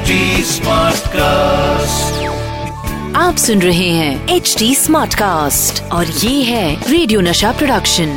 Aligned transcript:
HD 0.00 0.12
cast 1.12 2.28
आप 3.16 3.36
सुन 3.36 3.62
रहे 3.62 3.88
हैं 3.88 4.28
एच 4.34 4.54
डी 4.58 4.74
स्मार्ट 4.74 5.14
कास्ट 5.14 5.82
और 5.92 6.06
ये 6.06 6.42
है 6.42 6.90
रेडियो 6.90 7.20
नशा 7.20 7.52
प्रोडक्शन 7.52 8.14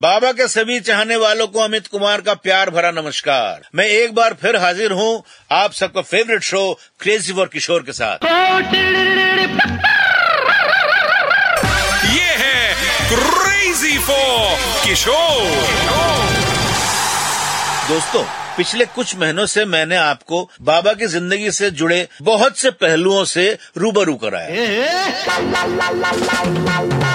बाबा 0.00 0.32
के 0.32 0.46
सभी 0.48 0.78
चाहने 0.80 1.16
वालों 1.24 1.46
को 1.46 1.60
अमित 1.60 1.86
कुमार 1.86 2.20
का 2.20 2.34
प्यार 2.44 2.70
भरा 2.70 2.90
नमस्कार। 2.90 3.68
मैं 3.74 3.86
एक 3.86 4.14
बार 4.14 4.34
फिर 4.42 4.56
हाजिर 4.56 4.92
हूँ 5.00 5.22
आप 5.52 5.72
सबका 5.80 6.02
favourite 6.02 6.42
show 6.42 6.62
crazy 7.00 7.32
for 7.32 7.48
Kishore 7.52 7.82
के 7.86 7.92
साथ। 7.92 8.24
ये 12.14 12.30
है 12.42 12.74
क्रेजी 13.12 13.98
फॉर 14.08 14.56
किशोर 14.86 15.38
दोस्तों 17.88 18.24
पिछले 18.56 18.84
कुछ 18.86 19.14
महीनों 19.16 19.44
से 19.46 19.64
मैंने 19.64 19.96
आपको 19.96 20.48
बाबा 20.62 20.92
की 20.92 21.06
ज़िंदगी 21.06 21.50
से 21.50 21.70
जुड़े 21.72 22.06
बहुत 22.22 22.56
से 22.58 22.70
पहलुओं 22.72 23.24
से 23.24 23.44
रूबरू 23.76 24.14
कराया। 24.24 24.48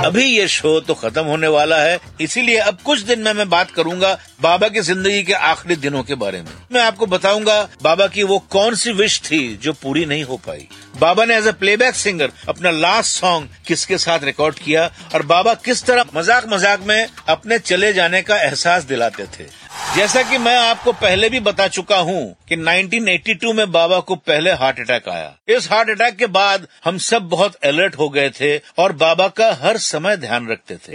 अभी 0.06 0.24
ये 0.24 0.48
शो 0.48 0.80
तो 0.80 0.94
खत्म 0.94 1.24
होने 1.26 1.48
वाला 1.48 1.78
है, 1.78 2.00
इसीलिए 2.22 2.58
अब 2.60 2.78
कुछ 2.86 3.02
दिन 3.02 3.20
में 3.20 3.34
मैं 3.34 3.50
बात 3.50 3.72
करूँगा 3.72 4.18
बाबा 4.42 4.68
की 4.68 4.80
ज़िंदगी 4.82 5.24
के 5.24 5.34
आखिरी 5.34 5.76
दिनों 5.78 6.04
के 6.04 6.16
बारे 6.16 6.42
में। 6.42 6.52
मैं 6.72 6.82
आपको 6.82 7.06
बताऊँगा 7.08 7.62
बाबा 7.84 8.08
की 8.08 8.24
वो 8.24 8.40
कौन 8.52 8.76
सी 8.76 8.92
विश 8.94 9.20
थी 9.22 9.42
जो 9.58 9.74
पूरी 9.74 10.06
नहीं 10.06 10.24
हो 10.24 10.38
पाई। 10.48 10.68
बाबा 11.00 11.26
ने 11.26 11.36
एज 11.38 11.48
ए 11.48 11.52
प्लेबैक 11.54 11.96
सिंगर 11.96 12.32
अपना 12.50 12.72
लास्ट 12.72 13.20
सॉन्ग 13.20 13.48
किसके 13.68 13.98
साथ 13.98 14.24
रिकॉर्ड 14.24 14.60
किया 14.60 14.90
और 15.14 15.26
बाबा 15.26 15.54
किस 15.66 15.84
तरह 15.86 16.06
मज़ाक 16.16 16.46
मज़ाक 16.50 16.80
में 16.88 17.08
अपने 17.30 17.60
चले 17.60 17.94
जाने 17.94 18.22
का 18.22 18.38
एहसास 18.38 18.84
दिलाते 18.86 19.24
थे। 19.30 19.48
जैसा 19.96 20.22
कि 20.24 20.38
मैं 20.38 20.56
आपको 20.58 20.92
पहले 20.92 21.30
भी 21.30 21.40
बता 21.40 21.68
चुका 21.68 21.98
हूँ 21.98 22.36
कि 22.50 22.56
1982 22.56 23.54
में 23.54 23.72
बाबा 23.72 24.00
को 24.00 24.16
पहले 24.16 24.52
हार्ट 24.52 24.80
अटैक 24.80 25.08
आया। 25.10 25.36
इस 25.48 25.72
हार्ट 25.72 25.90
अटैक 25.90 26.16
के 26.16 26.28
बाद 26.28 26.68
हम 26.86 26.98
सब 26.98 27.30
बहुत 27.30 27.56
अलर्ट 27.56 27.98
हो 27.98 28.10
गए 28.10 28.30
थे 28.30 28.58
और 28.58 28.92
बाबा 28.92 29.28
का 29.28 29.52
हर 29.62 29.78
समय 29.78 30.18
ध्यान 30.18 30.48
रखते 30.48 30.76
थे। 30.76 30.92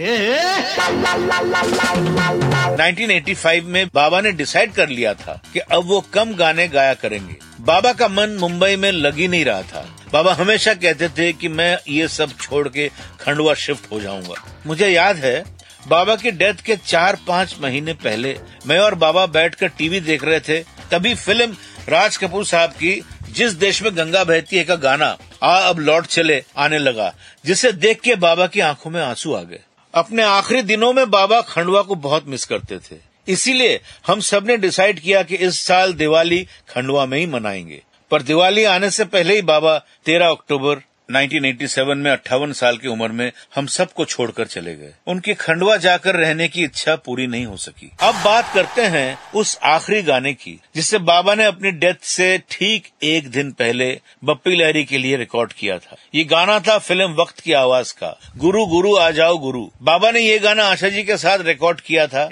1985 2.75 3.61
में 3.61 3.87
बाबा 3.93 4.21
ने 4.21 4.31
डिसाइड 4.31 4.73
कर 4.73 4.89
लिया 4.89 5.13
था 5.13 5.41
कि 5.53 5.59
अब 5.59 5.85
वो 5.85 6.01
कम 6.13 6.33
गाने 6.33 6.67
गाया 6.67 6.93
करेंगे। 6.93 7.35
बाबा 7.61 7.93
का 7.93 8.07
मन 8.07 8.29
मुंबई 8.29 8.75
में 8.75 8.91
लग 8.91 9.15
ही 9.15 9.27
नहीं 9.27 9.45
रहा 9.45 9.61
था। 9.61 9.95
बाबा 10.13 10.33
हमेशा 10.33 10.73
कहते 10.73 11.09
थे 11.09 11.33
कि 11.33 11.47
मैं 11.47 11.77
ये 11.89 12.07
सब 12.07 12.37
छोड़ 12.37 12.67
के 12.69 12.89
खंडवा 13.19 13.53
शिफ्ट 13.53 13.91
हो 13.91 13.99
जाऊँगा। 13.99 14.35
मुझे 14.67 14.87
याद 14.87 15.15
है 15.15 15.60
बाबा 15.87 16.15
की 16.15 16.31
डेथ 16.31 16.53
के 16.53 16.75
चार 16.75 17.17
पाँच 17.27 17.55
महीने 17.61 17.93
पहले 17.93 18.37
मैं 18.67 18.79
और 18.79 18.95
बाबा 18.95 19.25
बैठकर 19.25 19.67
टीवी 19.67 19.99
देख 19.99 20.23
रहे 20.23 20.39
थे, 20.39 20.59
तभी 20.91 21.15
फ़िल्म 21.15 21.55
राज 21.89 22.17
कपूर 22.17 22.45
साहब 22.45 22.69
की 22.69 23.01
जिस 23.29 23.53
देश 23.53 23.81
में 23.83 23.97
गंगा 23.97 24.23
बहती 24.23 24.57
है 24.57 24.63
का 24.63 24.75
गाना, 24.75 25.17
आ 25.43 25.57
अब 25.59 25.79
लौट 25.79 26.05
चले, 26.05 26.43
आने 26.57 26.77
लगा, 26.77 27.13
जिसे 27.45 27.71
देख 27.71 28.01
के 28.01 28.15
बाबा 28.15 28.47
की 28.47 28.59
आँखों 28.59 28.91
में 28.91 29.01
आँसू 29.01 29.33
आ 29.33 29.41
गए। 29.41 29.59
अपने 29.93 30.23
आखिरी 30.23 30.61
दिनों 30.61 30.93
में 30.93 31.09
बाबा 31.11 31.41
खंडवा 31.41 31.81
को 31.81 31.95
बहुत 31.95 32.27
मिस 32.27 32.45
करते 32.45 32.77
थे। 32.77 32.99
इसीलिए 33.27 33.79
हम 34.07 34.19
सबने 34.19 34.57
डिसाइड 34.57 34.99
किया 34.99 35.23
कि 35.23 35.35
इस 35.35 35.59
साल 35.59 35.93
दिवाली 35.93 36.47
खंडवा 36.69 37.05
में 37.05 37.17
ही 37.17 37.25
मनाएँगे। 37.25 37.81
पर 38.11 38.21
दिवाली 38.21 38.63
आने 38.63 38.89
से 38.89 39.05
पहले 39.05 39.35
ही 39.35 39.41
बाबा 39.41 39.77
13 40.05 40.29
अक्टूबर 40.29 40.81
1987 41.11 41.95
में 41.95 42.11
अट्ठावन 42.11 42.51
साल 42.51 42.77
की 42.77 42.87
उम्र 42.87 43.07
में 43.07 43.31
हम 43.55 43.65
सबको 43.67 44.05
छोड़कर 44.05 44.45
चले 44.45 44.75
गए। 44.75 44.93
उनकी 45.07 45.33
खंडवा 45.33 45.75
जाकर 45.77 46.15
रहने 46.15 46.47
की 46.47 46.63
इच्छा 46.63 46.95
पूरी 46.95 47.27
नहीं 47.27 47.45
हो 47.45 47.57
सकी। 47.57 47.91
अब 47.99 48.15
बात 48.25 48.53
करते 48.53 48.81
हैं 48.81 49.17
उस 49.35 49.57
आखिरी 49.63 50.01
गाने 50.01 50.33
की 50.33 50.59
जिसे 50.75 50.97
बाबा 50.97 51.35
ने 51.35 51.45
अपनी 51.45 51.71
डेथ 51.71 52.03
से 52.03 52.37
ठीक 52.51 52.87
एक 53.03 53.29
दिन 53.31 53.51
पहले 53.51 53.99
बप्पी 54.23 54.55
लहरी 54.55 54.83
के 54.83 54.97
लिए 54.97 55.17
रिकॉर्ड 55.17 55.53
किया 55.53 55.77
था। 55.77 55.95
ये 56.15 56.23
गाना 56.23 56.59
था 56.59 56.77
फ़िल्म 56.77 57.13
वक्त 57.13 57.39
की 57.39 57.53
आवाज़ 57.53 57.93
का। 57.93 58.19
गुरु 58.37 58.65
गुरु, 58.65 58.95
आ 58.95 59.09
जाओ 59.11 59.37
गुरु। 59.37 59.67
बाबा 59.81 60.11
ने 60.11 60.19
ये 60.19 60.39
गाना 60.39 60.63
आशा 60.63 60.89
जी 60.89 61.03
के 61.03 61.17
साथ 61.17 61.37
रिकॉर्ड 61.41 61.81
किया 61.81 62.07
था। 62.07 62.27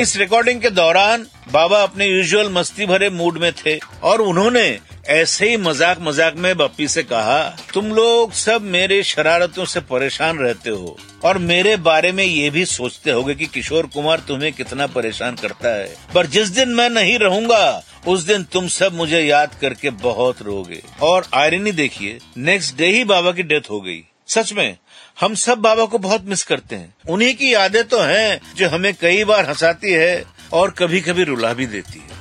इस 0.00 0.16
रिकॉर्डिंग 0.16 0.60
के 0.60 0.70
दौरान 0.70 1.26
बाबा 1.52 1.82
अपने 1.82 2.06
यूजुअल 2.06 2.50
मस्ती 2.52 2.86
भरे 2.86 3.10
मूड 3.10 3.38
में 3.38 3.52
थे 3.52 3.78
और 4.02 4.20
उन्होंने 4.20 4.78
ऐसे 5.04 5.48
ही 5.48 5.56
मज़ाक 5.56 5.98
मज़ाक 6.00 6.36
में 6.36 6.56
बप्पी 6.56 6.86
से 6.88 7.02
कहा, 7.02 7.40
तुम 7.74 7.86
लोग 7.86 8.32
सब 8.32 8.62
मेरे 8.64 9.02
शरारतों 9.02 9.64
से 9.64 9.80
परेशान 9.82 10.38
रहते 10.38 10.70
हो 10.70 10.96
और 11.24 11.38
मेरे 11.40 11.76
बारे 11.78 12.12
में 12.12 12.24
ये 12.24 12.48
भी 12.50 12.64
सोचते 12.64 13.10
होगे 13.10 13.34
कि 13.34 13.46
किशोर 13.46 13.86
कुमार 13.86 14.20
तुम्हें 14.28 14.52
कितना 14.52 14.86
परेशान 14.86 15.34
करता 15.34 15.74
है। 15.76 15.88
पर 16.14 16.26
जिस 16.26 16.48
दिन 16.50 16.68
मैं 16.70 16.88
नहीं 16.90 17.18
रहूँगा, 17.18 17.82
उस 18.06 18.22
दिन 18.22 18.42
तुम 18.44 18.68
सब 18.68 18.94
मुझे 18.94 19.20
याद 19.20 19.54
करके 19.60 19.90
बहुत 20.00 20.42
रोगे 20.42 20.82
और 21.02 21.28
आयरनी 21.34 21.72
देखिए 21.72 22.18
नेक्स्ट 22.38 22.76
डे 22.76 22.86
ही 22.86 23.04
बाबा 23.04 23.32
की 23.32 23.42
डेथ 23.44 23.70
हो 23.70 23.80
गई। 23.80 24.02
सच 24.28 24.52
में, 24.52 24.76
हम 25.20 25.34
सब 25.36 25.58
बाबा 25.58 25.84
को 25.84 25.98
बहुत 25.98 26.24
मिस 26.24 26.42
करते 26.44 26.76
हैं। 26.76 26.94
उन्हीं 27.08 27.34
की 27.34 27.52
यादें 27.54 27.82
तो 27.84 28.00
हैं 28.00 28.40
जो 28.56 28.68
हमें 28.68 28.92
कई 28.94 29.24
बार 29.24 29.48
हंसाती 29.48 29.92
है 29.92 30.24
और 30.52 30.70
कभी 30.78 31.00
कभी 31.00 31.24
रुला 31.24 31.52
भी 31.52 31.66
देती 31.66 31.98
है। 31.98 32.13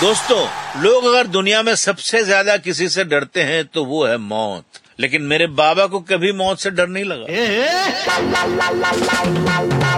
दोस्तों 0.00 0.82
लोग 0.82 1.04
अगर 1.04 1.26
दुनिया 1.26 1.62
में 1.62 1.74
सबसे 1.74 2.22
ज़्यादा 2.24 2.56
किसी 2.56 2.88
से 2.88 3.04
डरते 3.04 3.42
हैं 3.42 3.64
तो 3.64 3.84
वो 3.84 4.04
है 4.06 4.16
मौत। 4.18 4.78
लेकिन 5.00 5.22
मेरे 5.22 5.46
बाबा 5.46 5.86
को 5.86 6.00
कभी 6.00 6.32
मौत 6.32 6.60
से 6.60 6.70
डर 6.70 6.88
नहीं 6.88 7.04
लगा। 7.04 7.26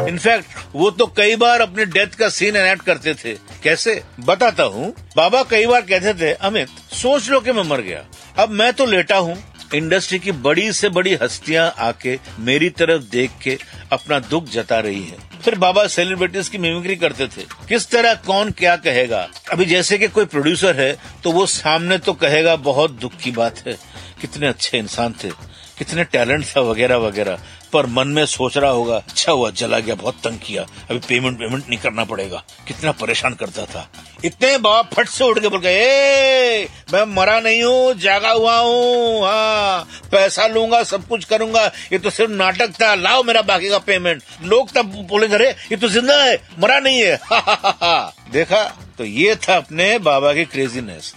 इनफैक्ट 0.09 0.75
वो 0.75 0.91
तो 0.91 1.07
कई 1.07 1.37
बार 1.37 1.61
अपने 1.61 1.85
डेथ 1.87 2.19
का 2.19 2.29
सीन 2.29 2.57
एनेक्ट 2.57 2.85
करते 2.87 3.15
थे। 3.15 3.35
कैसे? 3.63 4.03
बताता 4.21 4.63
हूँ। 4.65 4.93
बाबा 5.17 5.43
कई 5.43 5.67
बार 5.67 5.83
कहते 5.83 6.15
थे 6.15 6.33
अमित 6.43 6.69
सोच 6.93 7.31
लो 7.31 7.41
कि 7.41 7.53
मैं 7.53 7.63
मर 7.63 7.81
गया। 7.81 8.05
अब 8.39 8.51
मैं 8.51 8.73
तो 8.73 8.87
लेटा 8.87 9.17
हूँ। 9.17 9.37
इंडस्ट्री 9.75 10.19
की 10.19 10.33
बड़ी 10.33 10.73
से 10.73 10.89
बड़ी 10.89 11.15
हस्तियाँ 11.23 11.75
आके 11.81 12.19
मेरी 12.39 12.71
तरफ़ 12.71 13.03
देख 13.03 13.31
के 13.43 13.59
अपना 13.93 14.19
दुख 14.21 14.49
जता 14.51 14.79
रही 14.79 15.03
है। 15.03 15.32
फिर 15.45 15.55
बाबा 15.55 15.87
सेलिब्रिटीज 15.87 16.49
की 16.49 16.59
मिमिक्री 16.59 16.97
करते 16.97 17.27
थे। 17.27 17.43
किस 17.69 17.89
तरह 17.91 18.15
कौन 18.17 18.51
क्या 18.51 18.77
कहेगा? 18.77 19.29
अभी 19.53 19.65
जैसे 19.65 19.99
कि 19.99 20.09
कोई 20.09 20.25
प्रोड्यूसर 20.25 20.81
है 20.81 20.97
तो 21.25 21.31
वो 21.33 21.47
सामने 21.47 21.99
तो 21.99 22.13
कहेगा, 22.15 22.57
बहुत 22.57 22.91
दुख 22.91 23.17
की 23.17 23.31
बात 23.31 23.67
है। 23.67 23.77
कितने 24.21 24.47
अच्छे 24.47 24.79
इंसान 24.79 25.15
थे। 25.25 25.31
कितने 25.79 26.05
टैलेंट 26.05 26.45
था, 26.47 26.61
वगैरह 26.61 26.97
वगैरह। 26.99 27.39
पर 27.73 27.87
मन 27.87 28.09
में 28.09 28.25
सोच 28.27 28.57
रहा 28.57 28.71
होगा 28.71 28.97
अच्छा 28.97 29.33
हुआ 29.33 29.51
जला 29.51 29.79
गया 29.79 29.95
बहुत 29.95 30.15
तंग 30.25 30.39
किया। 30.39 30.63
अभी 30.91 30.99
पेमेंट 30.99 31.39
पेमेंट 31.39 31.69
नहीं 31.69 31.79
करना 31.79 32.05
पड़ेगा। 32.05 32.43
कितना 32.69 32.93
परेशान 32.93 33.35
करता 33.35 33.65
था। 33.65 33.87
इतने 34.25 34.57
बाप 34.59 34.91
फट 34.95 35.09
से 35.09 35.25
उठ 35.25 35.39
के 35.39 35.49
बोल 35.49 35.61
गए 35.61 36.65
मैं 36.93 37.05
मरा 37.15 37.39
नहीं 37.41 37.63
हूँ 37.63 37.95
जागा 37.95 38.31
हुआ 38.31 38.59
हूँ। 38.59 39.23
हाँ 39.23 39.89
पैसा 40.13 40.47
लूँगा 40.47 40.83
सब 40.85 41.07
कुछ 41.09 41.25
करूँगा। 41.25 41.65
ये 41.93 41.99
तो 41.99 42.11
सिर्फ़ 42.11 42.31
नाटक 42.33 42.81
था 42.81 42.95
लाओ 42.95 43.23
मेरा 43.23 43.43
बाकी 43.43 43.69
का 43.69 43.79
पेमेंट 43.87 44.23
लोग 44.45 44.73
तब 44.73 44.95
बोलेंगे 45.11 45.35
अरे 45.35 45.51
ये 45.51 45.77
तो 45.77 45.89
ज़िंदा 45.89 46.23
है 46.25 46.41
मरा 46.61 46.79
नहीं 46.79 47.01
है 47.03 47.15
हा, 47.25 47.39
हा, 47.39 47.77
हा, 47.83 48.13
देखा 48.33 48.63
तो 49.03 49.07
ये 49.07 49.35
था 49.35 49.55
अपने 49.57 49.87
बाबा 49.99 50.33
की 50.33 50.45
क्रेजीनेस 50.45 51.13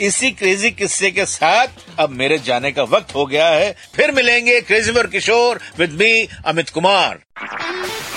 इसी 0.00 0.30
क्रेजी 0.30 0.70
किस्से 0.70 1.10
के 1.10 1.26
साथ 1.26 2.00
अब 2.00 2.10
मेरे 2.10 2.38
जाने 2.38 2.72
का 2.72 2.82
वक्त 2.94 3.14
हो 3.14 3.26
गया 3.26 3.48
है। 3.48 3.70
फिर 3.94 4.10
मिलेंगे 4.10 4.60
क्रेजी 4.60 4.92
और 4.92 5.06
किशोर 5.06 5.60
विद 5.78 5.92
मी 6.00 6.28
अमित 6.46 6.70
कुमार। 6.70 7.18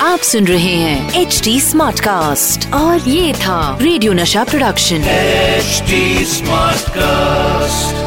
आप 0.02 0.20
सुन 0.32 0.48
रहे 0.48 0.76
हैं 0.76 1.22
एच 1.22 1.42
डी 1.44 1.60
स्मार्ट 1.62 2.00
कास्ट 2.00 2.70
और 2.74 3.10
ये 3.10 3.34
था 3.38 3.78
रेडियो 3.82 4.14
नशा 4.14 4.44
प्रोडक्शन 4.44 5.10
एचडी 5.10 6.26
स्मार्ट 6.26 6.82
Smartcast. 6.82 8.01